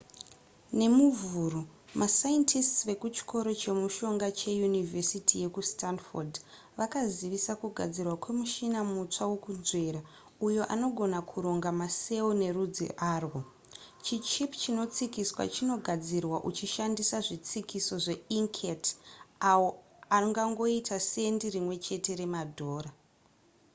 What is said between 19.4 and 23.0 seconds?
awo anongangoita sendi rimwe chete remadhora